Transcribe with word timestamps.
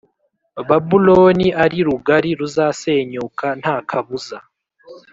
Babuloni 0.69 1.47
ari 1.63 1.77
rugari 1.87 2.29
ruzasenyuka 2.39 3.47
nta 3.61 3.75
kabuza 3.89 4.37